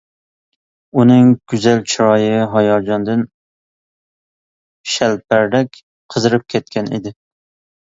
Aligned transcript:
ئۇنىڭ 1.01 1.27
گۈزەل 1.53 1.83
چىرايى 1.93 2.39
ھاياجاندىن 2.55 3.27
شەلپەردەك 4.97 5.81
قىزىرىپ 6.17 6.51
كەتكەن 6.57 6.93
ئىدى. 7.01 7.17